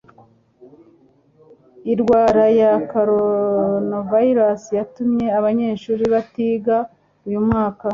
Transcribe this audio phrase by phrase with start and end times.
[1.91, 6.75] Irwara ya koronavirusi yatumye abanyeshuri batiga
[7.27, 7.85] uyu mwaka